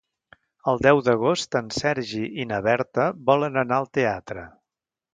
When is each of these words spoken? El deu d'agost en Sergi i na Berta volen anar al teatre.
El 0.71 0.79
deu 0.85 1.01
d'agost 1.07 1.59
en 1.61 1.69
Sergi 1.77 2.23
i 2.45 2.49
na 2.55 2.61
Berta 2.71 3.09
volen 3.31 3.65
anar 3.67 3.81
al 3.83 3.91
teatre. 4.01 4.53